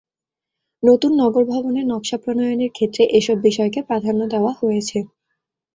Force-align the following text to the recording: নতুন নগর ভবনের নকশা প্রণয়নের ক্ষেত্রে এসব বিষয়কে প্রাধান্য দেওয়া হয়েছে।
নতুন 0.83 1.11
নগর 1.21 1.43
ভবনের 1.45 1.85
নকশা 1.87 2.17
প্রণয়নের 2.23 2.71
ক্ষেত্রে 2.71 3.03
এসব 3.19 3.37
বিষয়কে 3.47 3.79
প্রাধান্য 3.87 4.21
দেওয়া 4.33 4.51
হয়েছে। 4.59 4.97